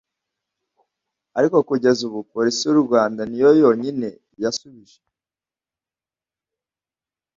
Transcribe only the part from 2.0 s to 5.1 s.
ubu polisi y'u Rwanda ni yo yonyine yasubije,